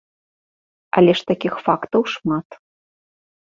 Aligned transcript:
Але 1.03 1.11
ж 1.21 1.29
такіх 1.33 1.53
фактаў 1.69 2.01
шмат. 2.17 2.47